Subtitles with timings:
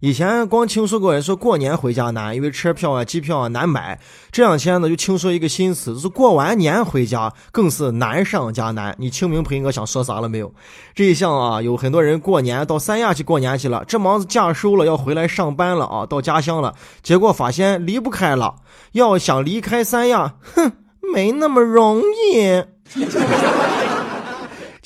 [0.00, 3.98] 以前光听说过人说过年回家难，因为车票啊、机票啊难买。
[4.30, 8.94] 这两天呢，就听说一个新词，就是过完年回家更是难上加难。
[8.98, 10.52] 你清明陪我想说啥了没有？
[10.94, 18.56] 这一项啊，有很多人过年到三亚去过年去了，这忙子假收了，要回来上班了啊，到家乡了，结果发现离不开了。
[18.92, 20.72] 要想离开三亚，哼，
[21.14, 22.62] 没那么容易。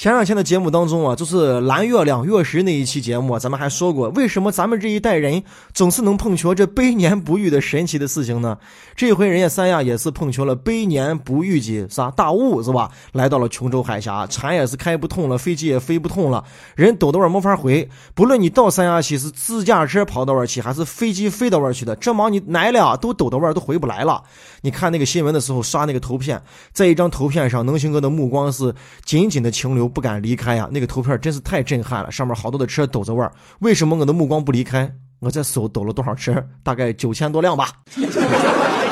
[0.01, 5.43] 前两天的节目当中啊，就是蓝月亮月食那一期节目，咱们还说过，为什么咱们这一代人
[5.75, 8.57] 总是能碰巧这百年不遇的神奇的事情呢？
[8.97, 12.91] 这回人家三亚也是碰巧了百年不遇的啥大雾是吧？
[13.13, 16.43] 来到了琼州海峡，船也是开不通了，飞机也飞不通了，
[16.77, 17.87] 人抖到那儿没法回。
[18.15, 24.23] 不论你到三亚去是自驾车跑到那儿去，还是飞机飞到那儿去的，这忙你来了都抖到那儿都回不来了。
[24.63, 26.41] 你看那个新闻的时候刷那个图片，
[26.73, 28.75] 在一张图片上，能行哥的目光是
[29.05, 29.90] 紧紧的停留。
[29.91, 33.31] 不敢离开呀，那个图片真是太震撼了，上面好多的车抖着味儿。
[33.59, 34.91] 为什么我的目光不离开？
[35.19, 36.43] 我在手抖了多少车？
[36.63, 37.69] 大概九千多辆吧。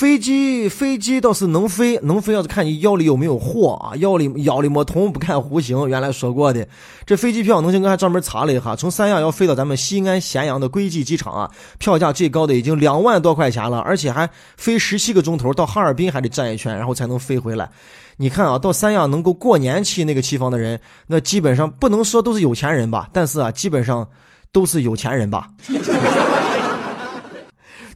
[0.00, 5.86] 飞机飞机倒是能飞，能飞要是看你腰里有没有货啊，腰里腰里没铜不看弧形。
[5.90, 6.66] 原来说过的，
[7.04, 17.68] 这飞机票，能行哥还专门查了一下，从三亚要飞到咱们西安咸阳的国际机场啊，票价最高的已经两万多块钱了，而且还飞十七个钟头，到哈尔滨还得转一圈，然后才能飞回来。
[18.16, 24.08] 你看啊，到三亚能够过年去那个地方的人，那基本上不能说都是有钱人吧，但是啊，基本上
[24.50, 25.50] 都是有钱人吧。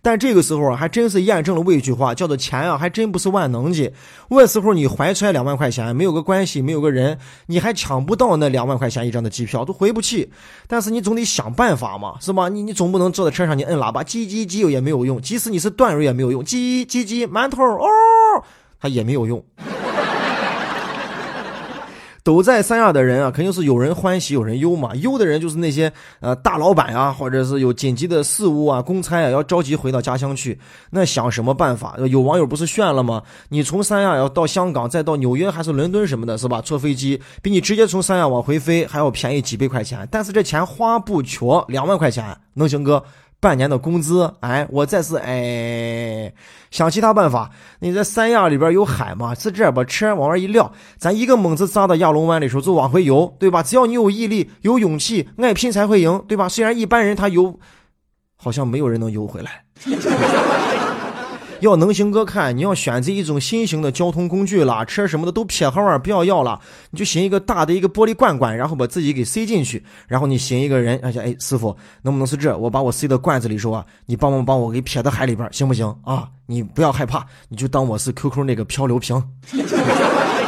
[0.05, 3.93] 但这个时候啊，还真是验证了我一句话，叫做钱啊，还真不是万能的。
[4.29, 10.31] 那时候你怀揣两万块钱，没有个关系，没有个人，你还抢不到那两万块钱一张的机票，都回不去。
[10.67, 12.51] 但是你总得想办法嘛，是吧？
[12.51, 17.89] 你你总不能坐在车上你摁喇叭，叽叽叽也没有用，即使你是段瑞也没有用，叽叽叽馒头哦，
[18.79, 19.43] 它也没有用。
[22.25, 24.95] 都在三亚的人啊，肯定是有人欢喜有人忧嘛。
[24.97, 30.59] 忧的人就是那些呃大老板啊，或者是有紧急的事务啊、公差啊，要着急回到家乡去。
[30.89, 31.97] 那想什么办法？
[32.09, 33.23] 有网友不是炫了吗？
[33.51, 36.63] 你从三亚要到香港，再到纽约还是伦敦什么的，是吧？
[36.63, 43.05] 坐飞机比你直接从三亚往回飞还要便宜几百块钱，但是这钱花不缺，两万块钱能行哥？
[43.45, 46.33] 半年的工资，哎，我再次哎，
[46.71, 47.51] 想其他办法。
[47.79, 49.35] 你在三亚里边有海吗？
[49.35, 53.63] 是这把车往外一撂，咱一个猛子扎到亚龙湾里时候就往回游，对吧？
[53.63, 56.49] 只要你有毅力、有勇气，爱拼才会赢，对吧？
[56.49, 57.61] 虽然一般人他游，
[58.35, 59.63] 好像没有人能游回来。
[61.61, 66.61] 要能行哥看，你要选择一种新型的交通工具了，车什么的都撇号啊，不要要了，
[66.91, 72.57] 你就寻一个大的一个玻璃罐罐，然后把自己给塞进去，然后你寻一个人，而且哎，师傅能不能是这？
[72.57, 76.29] 我把我塞到罐子里时候啊，你帮忙帮我给撇到海里边，行不行啊？
[76.47, 79.23] 你不要害怕，你就当我是 QQ 那个漂流瓶。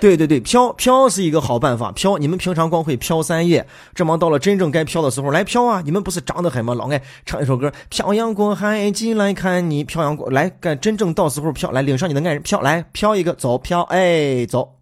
[0.00, 1.92] 对对对，飘飘是一个好办法。
[1.92, 5.82] 飘，你们平常光会飘三叶，这忙到了真正该飘的时候来飘啊！
[5.84, 6.74] 你们不是长得很吗？
[6.74, 14.79] 老爱唱一首歌，漂洋过海进来看你，漂洋过来干真正到时候飘来领上你的爱人飘来飘一个走飘哎走。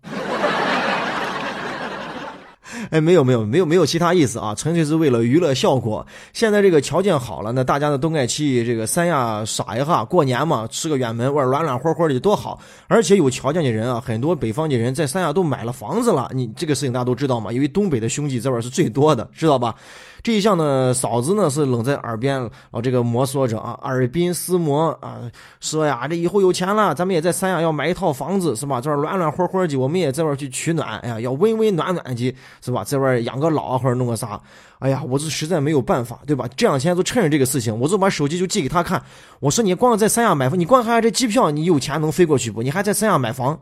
[2.91, 6.07] 哎，没有没有没有没有其他意思啊，纯粹是为了娱乐效果。
[6.33, 12.59] 现在这个条件好了，那大家呢都爱去这个三亚耍一下，过年嘛，吃个远门，玩暖暖和和的多好。
[12.87, 16.31] 而且有条件的人啊，很多北方的人在三亚都买了房子了。
[16.35, 17.53] 你这个事情大家都知道嘛？
[17.53, 19.75] 因为东北的兄弟这边是最多的，知道吧？
[20.21, 22.41] 这一项呢，嫂子呢是冷在耳边
[22.73, 25.19] 啊，这个摩挲着啊，耳鬓厮磨啊，
[25.61, 28.81] 说呀，这以后有钱了，咱们也在三亚要买一套房子，是吧？
[28.81, 32.78] 这儿暖暖和和的，我们也在这儿去取暖，哎呀，要温温暖暖的，是吧？
[32.85, 34.41] 在外养个老啊，或者弄个啥，
[34.79, 36.49] 哎呀，我就实在没有办法，对吧？
[36.57, 39.03] 这两天就趁着这个事情，我就把手机就寄给他看，
[39.41, 42.63] 我说你光在三亚买房，你光看这机票，你有钱能飞过去不？
[42.63, 43.61] 你还在三亚买房，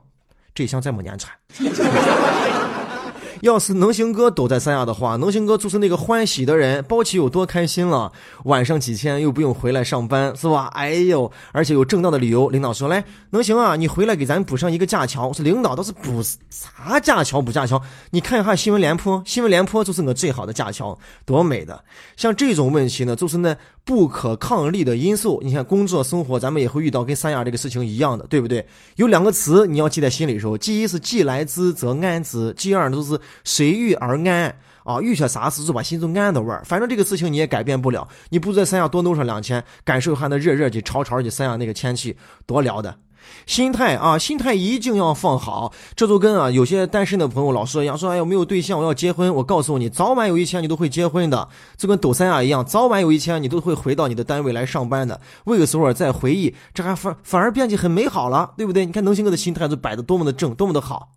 [0.54, 1.32] 这一项再没年产。
[3.46, 8.12] 要是能行哥都在三亚的话，能行哥就是那个欢喜的人，包起有多开心了。
[8.44, 10.66] 晚上几天又不用回来上班，是吧？
[10.74, 12.48] 哎呦，而且有正当的理由。
[12.50, 17.41] 领导说：“来，能行啊，你回来给咱补上一个假桥。”我说：“领导倒是补啥假桥？
[17.41, 17.80] 补假桥？
[18.10, 21.84] 你看一下新闻联播，新闻联播就是我最好的假桥，多美的。
[22.16, 23.56] 像这种问题呢，就是那
[23.86, 25.41] 不可抗力的因素。
[25.42, 28.66] 你看工作生活，咱们也会遇到跟三亚这个事情一样的，对不对？
[28.97, 33.18] 有两个词你要记在心里头，第一是既来之则安之，第二就是。
[33.44, 36.62] 随遇而安啊，遇上啥事就把心中安的味儿。
[36.65, 42.92] 反正这个事情你也改变不了，你不在三亚多弄上两天，感受一下那热热的、潮潮的三亚那个天气，多聊的。
[43.46, 45.72] 心态啊，心态一定要放好。
[45.94, 49.34] 这就跟啊有些单身的朋友老说一样，说哎呀没有对象，我要结婚。
[49.34, 51.48] 我告诉你，早晚有一天你都会结婚的。
[51.76, 55.20] 就跟抖三亚一样，早晚有一天你都会回到你的单位来上班的。
[55.44, 58.84] 那个时候再回忆，这还反反而变得很美好了，对不对？
[58.84, 61.08] 你看能行哥的心态就摆的多么的正，多么的好。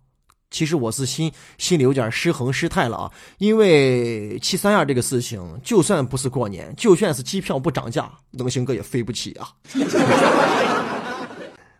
[0.50, 9.48] 其实我是心心里有点失衡失态了啊，因为去三亚这个事情，就算不是过年，就算是机票不涨价，能行哥也飞不起啊。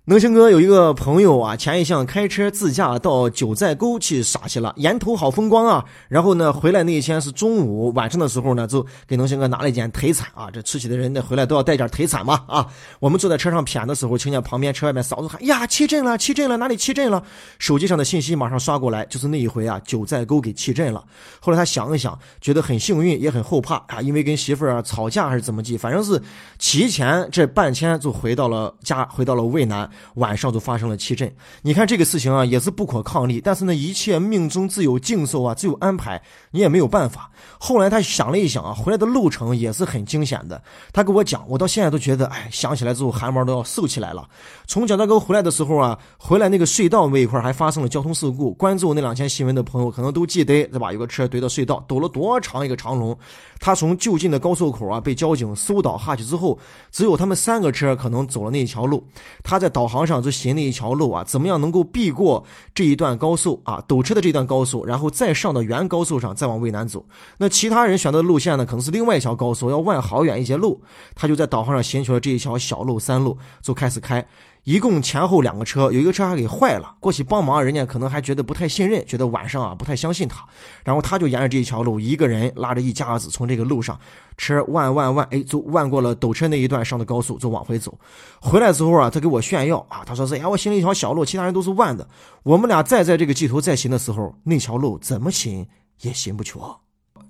[0.07, 5.85] 能星哥有一个朋友啊，前一项开车自驾到九寨沟去耍去了，沿途好风光啊。
[6.09, 10.51] 然后呢，回来那一天是中午晚上的时候呢，就给能星哥拿了一件特产啊。
[10.51, 12.67] 这出去的人呢，回来都要带点特产嘛啊。
[12.99, 17.23] 我们坐在车上谝的时候，听见旁边车外面嫂子喊：“呀，气震了，气震了，哪里气震了？”
[17.61, 21.05] 手机上的信息马上刷过来，就是那一回啊，九寨沟给气震了。
[21.41, 26.21] 后来他想一想，觉得很幸运，也很后怕啊，因为跟媳妇儿啊吵架还是怎么地，反正是
[26.59, 29.89] 提前这半天就回到了家，回到了渭南。
[30.15, 31.33] 晚上就发生了气震，
[31.63, 33.41] 你看这个事情啊，也是不可抗力。
[33.41, 36.21] 但是呢，一切命中自有定数啊，自有安排，
[36.51, 37.31] 你也没有办法。
[37.59, 40.63] 后来他想了一想啊，回来的路程也是很惊险的。
[40.93, 44.29] 他跟我讲，我到现在都觉得，哎，想起来之后汗毛都要竖起来了。
[44.67, 48.53] 从蒋大哥回来的时候啊，回来那个隧道那一块还发生了交通事故。
[48.55, 50.93] 关注那两天新闻的朋友可能都记得，对吧？
[50.93, 53.17] 有个车怼到隧道，堵了多长一个长龙。
[53.59, 56.59] 他从就近的高速口啊被交警搜导下去之后，
[56.91, 59.07] 只有他们三个车可能走了那一条路。
[59.43, 62.45] 他在导导航上就寻了一条路啊，怎么样能够避过
[62.75, 67.07] 这一段高速啊堵车的这段高速，然后再上到原高速上，再往渭南走。
[67.39, 70.83] 那其他人选择的路线呢，可能是另外一条高速，要弯好远一些路。
[71.15, 74.23] 他就在导航上寻求了这一条小路、三路，就开始开。
[74.65, 80.45] 一共前后两个车，有一个车还给坏了，过去帮忙，人家可能还觉得不太信任，觉得晚上啊不太相信他，
[80.85, 83.99] 然后他就沿着这一条路，一个人拉着一家子从这个路上，
[84.37, 87.99] 车弯弯弯，哎，就弯过了陡车那一段上的高速，就往回走。
[88.39, 92.07] 回来之后啊，他给我炫耀啊，他说是，哎，我行了一条小路，其他人都是弯的。
[92.43, 95.67] 我们俩再在这个鸡头再行的时候，那条路怎么行
[96.03, 96.61] 也行不全。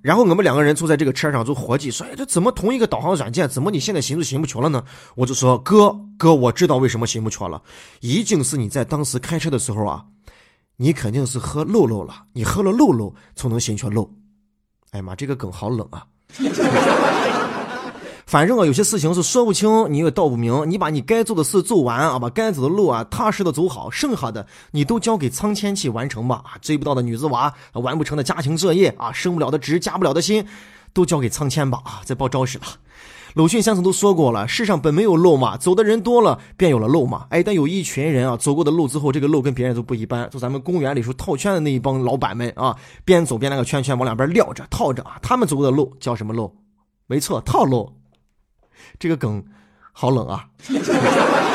[0.01, 4.83] 然后我们两个人坐在这个车上就伙计说：“哎，这怎么同一个导航软件，怎么你现在行就行不全了呢？”
[5.15, 7.61] 我就说：“哥哥，我知道为什么行不全了，
[7.99, 10.05] 一定是你在当时开车的时候啊，
[10.77, 14.11] 你肯定是喝露露了，你喝了露露才能行全露。”
[14.91, 16.05] 哎呀妈，这个梗好冷啊！
[18.31, 20.63] 反正啊，有些事情是说不清，你也道不明。
[20.71, 26.41] 你把你该做的事做完啊，把该走的路啊踏实的走好，剩下的你都交给苍天去完成吧。
[26.45, 30.47] 啊，追不到的女子娃，完不成的家庭作业啊，升不了的职，加不了的薪，
[30.93, 31.81] 都交给苍天吧。
[31.83, 32.63] 啊，再报招式了。
[33.33, 37.25] 鲁迅先生都说过了，世上本没有路嘛，走的人多了，便有了路嘛。
[37.31, 40.29] 哎，但有一群人啊，走过的路之后，这个路跟别人都不一般。
[40.29, 46.49] 就咱们公园里说套圈的那一帮老板们啊，边走边那个圈圈往两边撂着套着啊，他们走过的路叫什么路？
[47.07, 47.91] 没错，套路。
[48.99, 49.43] 这个梗
[49.91, 50.47] 好冷啊！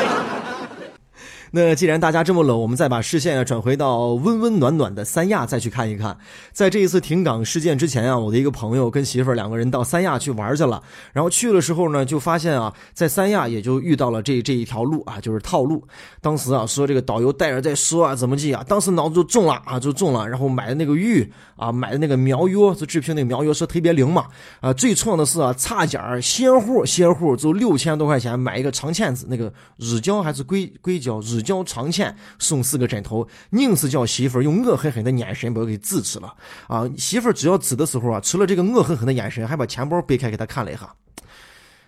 [1.57, 6.15] 那既然大家这么冷，我们再把视线啊转回到温温暖暖的三亚，再去看一看。
[6.53, 10.83] 在这一次停港事件之前啊，我的一个朋友跟媳妇儿两个人到三亚去玩去了。
[11.13, 15.83] 然后去的时候呢，就发现啊，在三亚也就遇到了这这一条路啊，就是套路。
[16.21, 18.63] 当时啊，说这个导游带着在说啊，怎么记啊？
[18.67, 20.29] 当时脑子就中了啊，就中了。
[20.29, 24.27] 然后买的那个玉啊，买的那个苗药，就治病那个苗药，说特别灵嘛。
[24.61, 31.41] 啊，最错的是啊，差价儿歇户歇户就六千多块钱买一个长签子，那个日胶还是硅硅胶日。
[31.47, 36.33] 交长欠送四个枕头，硬是叫媳妇儿用恶狠狠的眼神把我给支持了
[36.67, 36.83] 啊！
[36.97, 40.93] 媳妇儿只要指的时候啊，除了这个恶狠狠的眼神，还把钱包背开给他看了一下，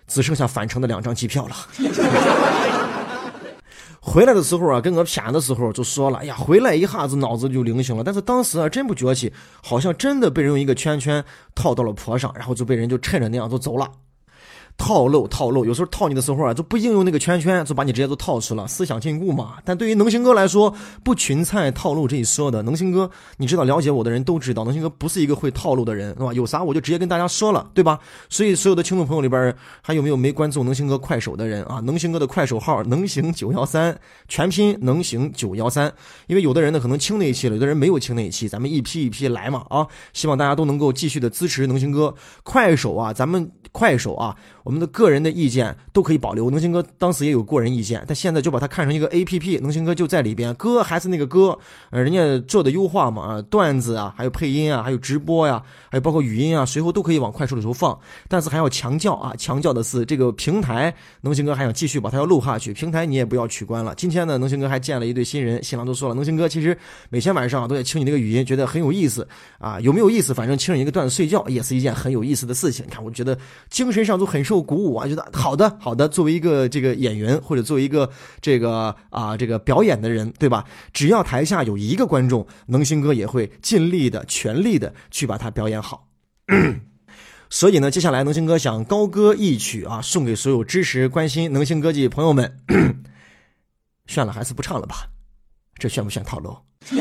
[0.08, 1.54] 只剩下返程的两张机票了。
[4.02, 9.30] 回来的时候啊，跟我谝的时候就说了：“哎呀，回来一下子脑子就灵醒了。”但是当时啊，真不觉起，
[9.62, 11.22] 好像真的被人用一个圈圈
[11.54, 13.86] 套到了坡上，然后就被人就趁着那样就走了。
[14.80, 19.58] 套路套路，有时候套你的时候啊，就不应用那个圈圈，就把你直接都套出了，思想禁锢嘛。
[19.62, 26.32] 但对于能行哥来说，不群菜套路这一说的，能行哥，你知道了解我的人都知道，能行哥不是一个会套路的人，是吧？
[26.32, 28.00] 有啥我就直接跟大家说了，对吧？
[28.30, 31.80] 所以所有的听众朋友里边，还有没有没关注能行哥快手的人啊？
[31.84, 33.94] 能行哥的快手号能行九幺三，
[34.28, 35.92] 全拼能行九幺三。
[36.26, 39.86] 因为有的人呢可能清那一期了，有的人没有清那一期，咱们一批一批来嘛啊！
[40.14, 44.34] 希望大家都能够继续的支持能行哥快手啊，咱们快手啊。
[44.70, 46.48] 我们的个人的意见都可以保留。
[46.48, 51.58] 能行哥当时也有个人意见，但现在就把它看成一个 A P P，能行哥就在里边，歌还是那个歌，
[51.90, 55.60] 呃，人家做的优化嘛，啊，段子啊，还有配音啊，还有直播呀，
[55.90, 57.98] 还有包括语音啊，随后都可以往快手里头放。
[58.28, 63.92] 但是还要强调啊，强调的是这个平台，能行哥还想继续把它要录下去，平台你也不要取关了。
[63.96, 66.76] 今天呢，能行哥还见了一对新人，新郎都说了，能行哥其实
[67.08, 69.26] 每天晚上都在听你那个语音，觉得很有意思
[69.58, 70.32] 啊，有没有意思？
[70.32, 72.84] 反正听你一个段子睡觉也是一件很有意思的事情。
[72.86, 73.36] 你看，我觉得
[73.70, 74.40] 精神上都很。
[74.50, 76.08] 受鼓舞啊，觉得好的好的。
[76.08, 80.64] 作为一个这个演员或者作为一个这个啊这个表演的人，对吧？
[80.92, 86.08] 只要台下有一个观众，能星哥也会尽力的、全力的去把它表演好。
[87.48, 92.58] 所以呢，接下来能星哥想高歌一曲啊，送给所有支持、关心能星歌剧朋友们。
[94.06, 95.06] 炫了，还是不唱了吧？
[95.78, 96.56] 这炫不炫套路？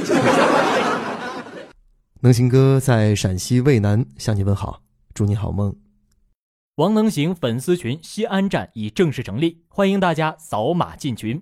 [2.21, 4.83] 能行哥在陕西渭南向你问好，
[5.15, 5.75] 祝你好梦。
[6.79, 11.41] 王能行粉丝群西安站已正式成立，欢迎大家扫码进群。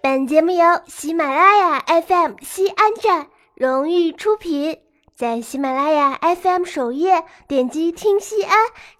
[0.00, 4.78] 本节目由喜马拉雅 FM 西安站荣誉出品，
[5.16, 8.56] 在喜马拉雅 FM 首页点击听西安，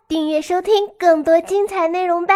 [0.09, 2.35] 订阅收听更多精彩内容吧。